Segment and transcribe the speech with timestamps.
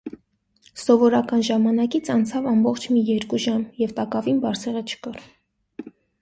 [0.83, 5.23] Սովորական ժամանակից անցավ ամբողջ մի երկու ժամ, և տակավին Բարսեղը չկար: